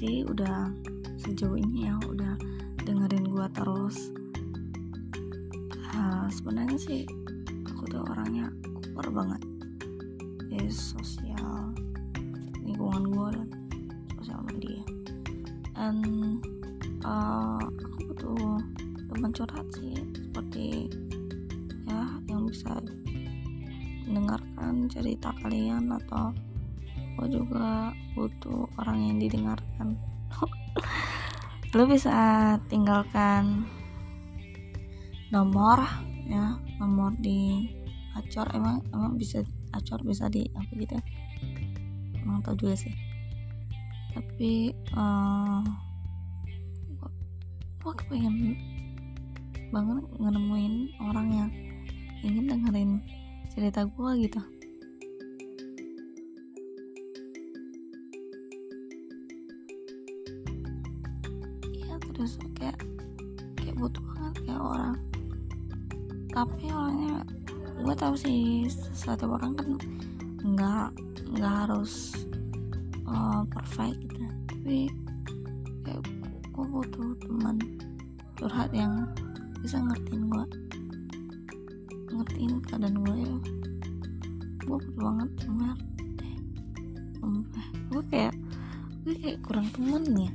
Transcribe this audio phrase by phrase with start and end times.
[0.00, 0.72] makasih udah
[1.20, 2.32] sejauh ini ya udah
[2.88, 4.08] dengerin gua terus.
[5.92, 7.04] Uh, sebenarnya sih
[7.68, 8.48] aku tuh orangnya
[8.80, 9.44] kuper banget.
[10.48, 11.76] Ya sosial
[12.64, 13.48] lingkungan gua dan
[14.16, 14.80] sosial media.
[15.76, 15.96] Dan
[17.04, 18.56] uh, aku butuh
[19.04, 20.88] teman curhat sih seperti
[21.84, 22.72] ya yang bisa
[24.08, 26.32] mendengarkan cerita kalian atau
[27.20, 29.92] aku juga butuh orang yang didengarkan.
[31.76, 33.68] Lo bisa tinggalkan
[35.28, 35.84] nomor
[36.24, 37.68] ya nomor di
[38.16, 38.48] acor.
[38.56, 39.44] Emang emang bisa
[39.76, 41.04] acor bisa di apa gitu ya?
[42.24, 42.96] emang tau juga sih.
[44.16, 45.60] Tapi uh,
[46.96, 47.10] gua,
[47.84, 48.56] gua kepengen
[49.68, 50.74] banget ngenemuin
[51.04, 51.50] orang yang
[52.24, 52.90] ingin dengerin
[53.52, 54.40] cerita gue gitu
[66.40, 67.20] tapi orangnya
[67.84, 68.64] gue tahu sih
[68.96, 69.68] setiap orang kan
[70.40, 70.88] nggak
[71.36, 72.16] nggak harus
[73.04, 74.24] uh, perfect gitu.
[74.48, 74.88] Tapi
[75.84, 76.00] kayak
[76.48, 77.60] gue butuh teman
[78.40, 79.04] curhat yang
[79.60, 80.44] bisa ngertiin gue
[82.08, 83.36] ngertiin keadaan gue ya.
[84.64, 86.36] Gue butuh banget deh.
[87.92, 88.32] Gue kayak
[89.04, 90.32] gue kayak kurang temen ya.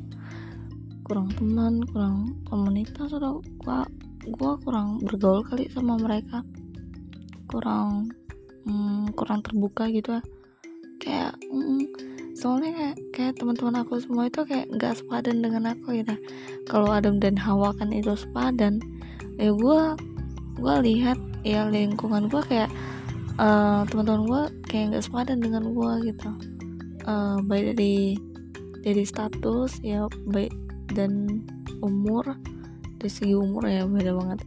[1.02, 3.85] Kurang teman kurang komunitas atau gua
[4.34, 6.42] gua kurang bergaul kali sama mereka.
[7.46, 8.10] Kurang
[8.66, 10.24] hmm, kurang terbuka gitu ya
[11.06, 11.86] kayak mm,
[12.36, 16.16] soalnya kayak, kayak teman-teman aku semua itu kayak nggak sepadan dengan aku gitu.
[16.68, 18.82] Kalau Adam dan Hawa kan itu sepadan
[19.40, 19.96] ya gua
[20.60, 22.72] gua lihat ya lingkungan gua kayak
[23.40, 26.30] uh, teman-teman gua kayak nggak sepadan dengan gua gitu.
[27.06, 28.18] Uh, baik dari
[28.82, 30.52] dari status ya baik
[30.92, 31.42] dan
[31.86, 32.26] umur
[33.06, 34.40] dari segi umur ya beda banget.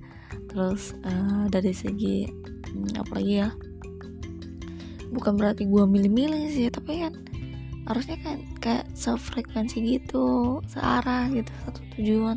[0.50, 3.54] Terus uh, dari segi hmm, apa lagi ya?
[5.14, 7.14] Bukan berarti gue milih-milih sih tapi kan
[7.86, 12.34] harusnya kan kayak sefrekuensi gitu searah gitu satu tujuan.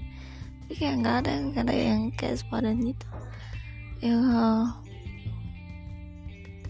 [0.61, 3.07] Tapi kayak nggak ada nggak ada yang kayak sepadan gitu.
[4.05, 4.21] Ya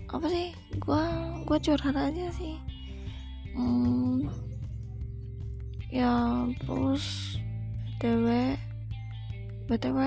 [0.08, 0.56] apa sih?
[0.80, 1.04] Gue
[1.44, 2.56] gue curhat aja sih.
[3.52, 4.32] Hmm,
[5.92, 7.36] ya terus
[8.00, 8.56] btw
[9.72, 10.04] btw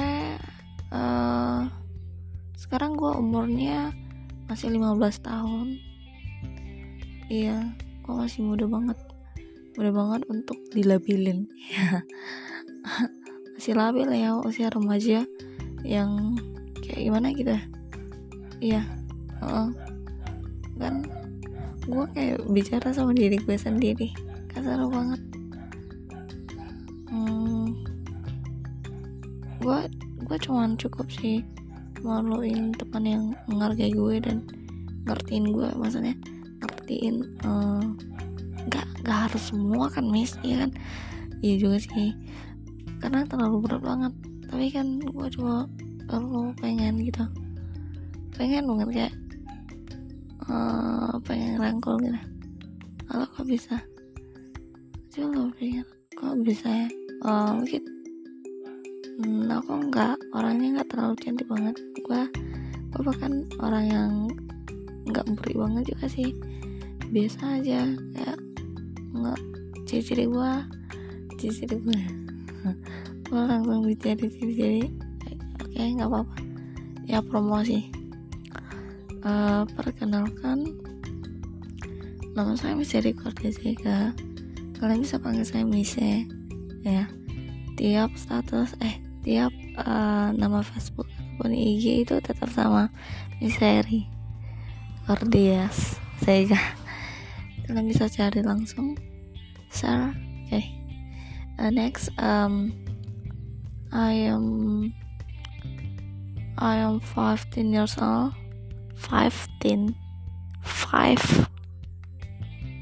[0.92, 1.64] uh,
[2.52, 3.96] sekarang gue umurnya
[4.44, 5.80] masih 15 tahun.
[7.32, 7.72] Iya
[8.04, 9.00] gue masih muda banget.
[9.80, 12.04] Muda banget untuk dilabilin ya
[13.56, 15.24] masih labil ya usia remaja
[15.80, 16.36] yang
[16.84, 17.56] kayak gimana gitu
[18.60, 18.84] iya
[19.40, 19.72] uh,
[20.76, 21.08] kan
[21.88, 24.12] gue kayak bicara sama diri gue sendiri.
[24.52, 25.33] Kasar banget
[29.64, 29.78] gue
[30.28, 31.40] gue cuman cukup sih
[32.04, 34.44] maluin teman yang menghargai gue dan
[35.08, 36.12] ngertiin gue maksudnya
[36.60, 37.24] ngertiin
[38.68, 40.70] nggak uh, nggak harus semua kan mis iya kan?
[41.40, 42.12] Iya juga sih
[43.00, 44.12] karena terlalu berat banget
[44.48, 45.64] tapi kan gue cuma
[46.04, 47.24] perlu pengen gitu
[48.36, 49.14] pengen banget kayak
[50.48, 52.20] uh, pengen rangkul gitu.
[53.08, 53.76] Kalau kok bisa
[55.12, 55.86] coba pengen
[56.16, 56.88] kok bisa ya?
[57.24, 57.93] Uh, mungkin
[59.20, 61.76] hmm, aku nggak orangnya nggak terlalu cantik banget.
[62.02, 62.22] Gue
[62.94, 64.10] gue bahkan orang yang
[65.10, 66.30] nggak beri banget juga sih.
[67.14, 68.38] Biasa aja kayak
[69.14, 69.40] nggak
[69.86, 70.52] ciri-ciri gue
[71.38, 72.00] ciri-ciri gue
[73.30, 74.90] gue langsung bicara ciri-ciri
[75.62, 76.36] oke okay, nggak apa-apa.
[77.04, 77.92] Ya promosi.
[79.24, 80.76] Uh, perkenalkan
[82.36, 84.12] nama saya Miseri Cortezega
[84.76, 86.26] kalian bisa panggil saya Mise
[86.82, 87.06] ya.
[87.78, 92.92] Tiap status eh tiap uh, nama Facebook ataupun IG itu tetap sama
[93.40, 94.06] Miseri
[95.08, 96.46] Cordias saya
[97.66, 98.96] kalian bisa cari langsung.
[99.68, 100.48] Share oke.
[100.48, 100.64] Okay.
[101.58, 102.70] uh, next um
[103.90, 104.46] I am
[106.56, 108.32] I am 15 years old.
[108.94, 109.92] 15
[110.62, 111.50] 5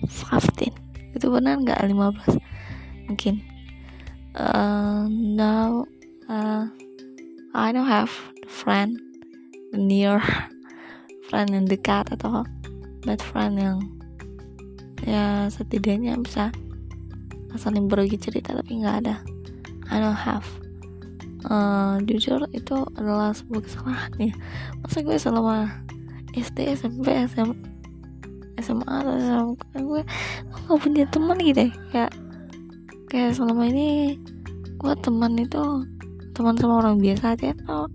[0.06, 1.81] 15 itu benar nggak?
[1.88, 3.43] 15 mungkin.
[4.37, 5.88] Uh, now
[6.32, 6.64] uh,
[7.52, 8.08] I don't have
[8.49, 8.96] friend
[9.76, 10.25] near
[11.29, 12.49] friend yang dekat atau
[13.05, 13.79] bad friend yang
[15.05, 16.49] ya setidaknya bisa
[17.61, 19.20] saling berbagi cerita tapi nggak ada.
[19.93, 20.49] I don't have.
[21.43, 24.35] Uh, jujur itu adalah sebuah kesalahan ya.
[24.81, 25.69] Masa gue selama
[26.32, 27.58] SD SMP SMA
[28.62, 31.73] SMA atau SMA gue gue gak punya teman gitu ya.
[31.93, 32.12] Kayak
[33.11, 34.17] kayak selama ini
[34.81, 35.61] gue teman itu
[36.32, 37.88] teman sama orang biasa aja atau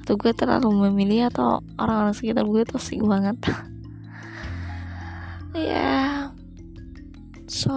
[0.00, 3.36] atau gue terlalu memilih atau orang-orang sekitar gue toksik banget
[5.54, 6.14] ya yeah.
[7.46, 7.74] so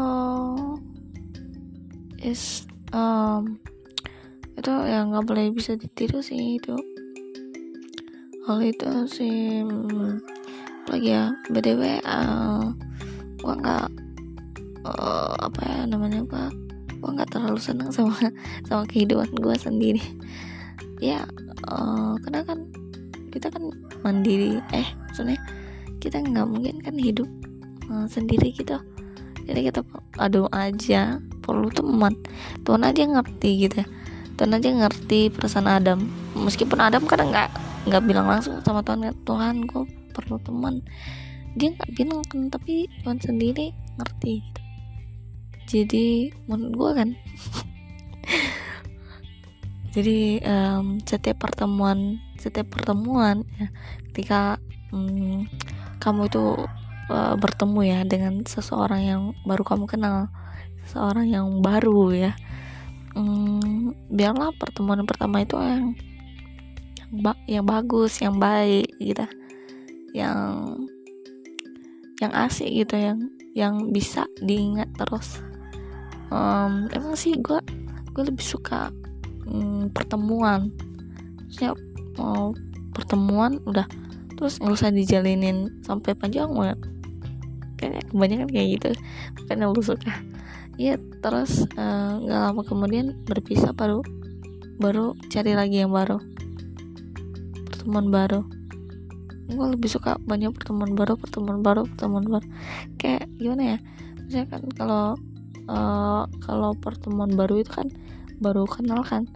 [2.24, 3.60] is um,
[4.54, 6.78] itu yang nggak boleh bisa ditiru sih itu
[8.46, 10.20] hal itu sih hmm,
[10.88, 12.70] lagi ya btw uh,
[13.42, 13.88] gua nggak
[14.88, 16.48] uh, apa ya namanya gua
[17.04, 18.16] gua nggak terlalu senang sama
[18.64, 20.00] sama kehidupan gua sendiri.
[21.04, 21.28] Ya
[21.68, 22.72] uh, karena kan
[23.36, 23.68] kita kan
[24.08, 24.64] mandiri.
[24.72, 25.36] Eh maksudnya
[26.00, 27.28] kita nggak mungkin kan hidup
[27.92, 28.80] uh, sendiri gitu.
[29.44, 29.84] Jadi kita
[30.16, 32.16] aduh aja perlu teman.
[32.64, 33.88] Tuhan aja ngerti gitu ya.
[34.40, 36.08] Tuhan aja ngerti perasaan Adam.
[36.40, 37.52] Meskipun Adam kadang nggak
[37.84, 39.84] nggak bilang langsung sama Tuhan Tuhan gue
[40.16, 40.80] perlu teman.
[41.60, 44.63] Dia nggak bilang kan tapi Tuhan sendiri ngerti gitu.
[45.68, 47.10] Jadi menurut gue kan
[49.94, 53.68] jadi um, setiap pertemuan setiap pertemuan ya,
[54.12, 54.42] ketika
[54.90, 55.46] um,
[56.02, 56.66] kamu itu
[57.14, 60.28] uh, bertemu ya dengan seseorang yang baru kamu kenal
[60.84, 62.32] seseorang yang baru ya
[63.16, 65.94] um, biarlah pertemuan pertama itu yang
[66.98, 69.26] yang, ba yang bagus yang baik gitu
[70.14, 70.76] yang
[72.22, 73.18] yang asik gitu yang
[73.54, 75.42] yang bisa diingat terus
[76.34, 77.62] um, emang sih gue
[78.14, 78.90] gue lebih suka
[79.46, 80.74] um, pertemuan.
[81.54, 81.78] Siap
[82.18, 82.54] mau
[82.94, 83.86] pertemuan udah.
[84.34, 86.80] Terus nggak usah dijalinin sampai panjang banget.
[87.78, 88.90] Kayaknya kebanyakan kayak gitu.
[89.44, 90.14] Makanya lu suka.
[90.82, 94.02] Ya terus eh, nggak uh, lama kemudian berpisah baru
[94.82, 96.18] baru cari lagi yang baru.
[97.70, 98.42] Pertemuan baru.
[99.54, 102.46] Gue lebih suka banyak pertemuan baru pertemuan baru pertemuan baru.
[102.98, 103.78] Kayak gimana ya?
[104.26, 105.06] Misalnya kan kalau
[105.68, 107.88] uh, kalau pertemuan baru itu kan
[108.40, 109.30] baru kenal kan?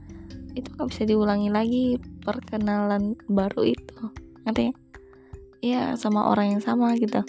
[0.57, 1.83] Itu nggak bisa diulangi lagi
[2.24, 4.00] perkenalan baru itu.
[4.47, 4.74] Ngerti?
[5.63, 7.21] Ya sama orang yang sama gitu.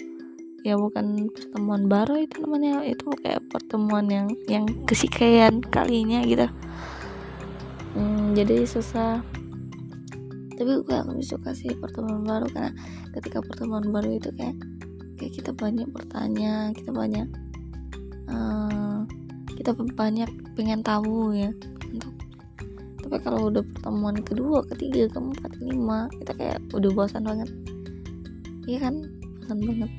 [0.67, 2.83] Ya bukan pertemuan baru itu namanya.
[2.83, 6.47] Itu kayak pertemuan yang yang kesekian kalinya gitu.
[7.95, 9.23] Hmm, jadi susah.
[10.59, 12.75] Tapi gue lebih suka sih pertemuan baru karena
[13.15, 14.59] ketika pertemuan baru itu kayak
[15.19, 17.27] kayak kita banyak bertanya kita banyak
[18.31, 18.78] uh,
[19.59, 21.51] kita banyak pengen tahu ya.
[21.91, 22.15] Untuk
[23.03, 27.49] tapi kalau udah pertemuan kedua ketiga keempat kelima kita kayak udah bosan banget.
[28.63, 28.95] Iya kan?
[29.43, 29.91] Bosan banget.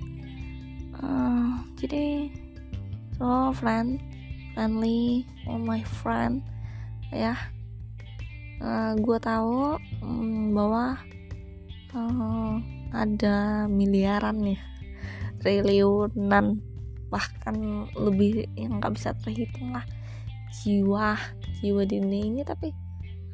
[1.01, 2.29] Uh, jadi
[3.17, 4.01] so friend
[4.57, 6.41] friendly oh my friend
[7.13, 7.37] ya.
[8.61, 11.01] Uh, gue tahu um, bahwa
[11.97, 12.61] uh,
[12.93, 14.61] ada miliaran nih
[15.41, 16.61] triliunan
[17.11, 19.85] bahkan lebih yang nggak bisa terhitung lah.
[20.51, 21.15] Jiwa
[21.63, 22.75] jiwa di dunia ini tapi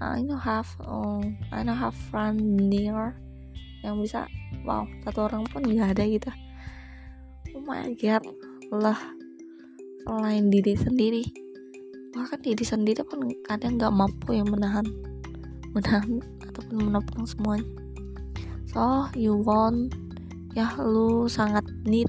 [0.00, 3.16] uh, I know have um, I know have friend near
[3.80, 4.28] yang bisa
[4.66, 6.30] wow satu orang pun nggak ada gitu.
[7.56, 8.24] Oh my god
[8.68, 8.98] lah
[10.04, 11.24] selain diri sendiri
[12.16, 14.84] bahkan diri sendiri pun kadang nggak mampu yang menahan
[15.76, 17.68] menahan ataupun menopang semuanya.
[18.72, 19.92] So you want
[20.56, 22.08] ya lu sangat need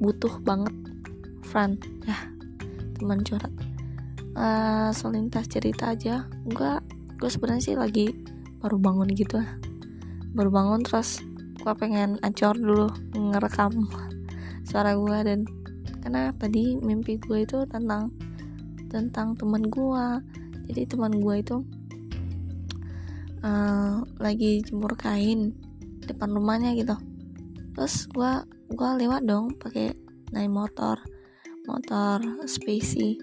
[0.00, 0.72] butuh banget
[1.50, 1.82] friend.
[2.06, 2.14] Ya
[2.94, 3.50] teman curhat.
[4.38, 6.30] Uh, selintas cerita aja.
[6.46, 6.78] Gue
[7.18, 8.14] gue sebenarnya sih lagi
[8.62, 9.42] baru bangun gitu.
[10.30, 11.18] Baru bangun terus
[11.58, 13.84] gue pengen acor dulu ngerekam
[14.68, 15.44] suara gue dan
[16.00, 18.08] karena tadi mimpi gue itu tentang
[18.88, 20.06] tentang teman gue
[20.72, 21.60] jadi teman gue itu
[23.44, 25.52] uh, lagi jemur kain
[26.06, 26.96] depan rumahnya gitu.
[27.76, 28.32] Terus gue
[28.72, 29.92] gue lewat dong pakai
[30.30, 30.99] naik motor
[31.70, 32.18] motor
[32.50, 33.14] spacey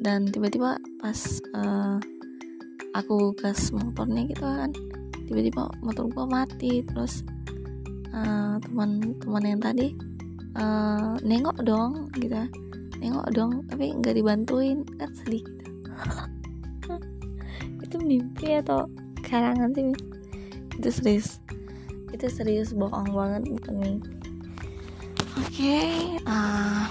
[0.00, 1.20] dan tiba-tiba pas
[1.52, 2.00] uh,
[2.96, 4.72] aku gas motornya gitu kan
[5.28, 6.72] tiba-tiba motor gue mati.
[6.88, 7.20] Terus
[8.16, 9.92] uh, teman-teman yang tadi
[10.56, 12.48] uh, nengok dong gitu.
[12.96, 15.92] Nengok dong tapi nggak dibantuin kan sedih gitu.
[17.84, 18.88] Itu mimpi atau
[19.20, 19.92] karangan sih
[20.80, 21.44] itu serius.
[22.08, 24.20] Itu serius bohong banget bukan mimpi
[25.40, 26.84] oke okay, uh,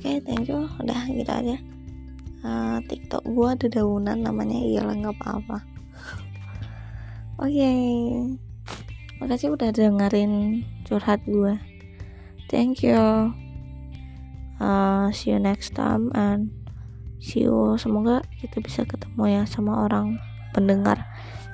[0.00, 0.64] oke okay, thank you.
[0.80, 1.56] Udah gitu aja.
[2.40, 5.60] Uh, tiktok gua ada daunan namanya iyalah nggak apa-apa.
[7.36, 7.52] Oke.
[7.52, 7.84] Okay.
[9.20, 11.60] makasih udah dengerin curhat gue
[12.50, 12.98] thank you.
[14.58, 16.50] Uh, see you next time and
[17.22, 17.78] see you.
[17.78, 20.18] Semoga kita bisa ketemu ya sama orang
[20.50, 21.06] pendengar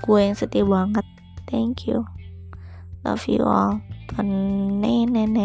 [0.03, 1.05] gue yang setia banget.
[1.47, 2.09] Thank you.
[3.05, 3.79] Love you all.
[4.11, 4.27] Tuan
[4.81, 5.37] nenen